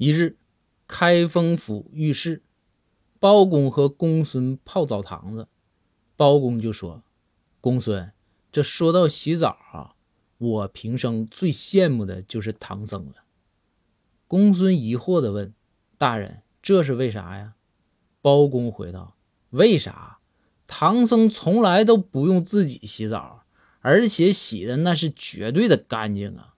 [0.00, 0.38] 一日，
[0.86, 2.42] 开封府浴室，
[3.18, 5.46] 包公和公孙泡澡堂子，
[6.16, 7.02] 包公就说，
[7.60, 8.10] 公孙，
[8.50, 9.96] 这说到洗澡啊，
[10.38, 13.16] 我平生最羡慕的就是唐僧了。
[14.26, 15.52] 公孙疑惑的问
[15.98, 17.56] 大人，这是为啥呀？
[18.22, 19.18] 包公回道，
[19.50, 20.20] 为啥？
[20.66, 23.44] 唐僧从来都不用自己洗澡，
[23.80, 26.54] 而且洗的那是绝对的干净啊。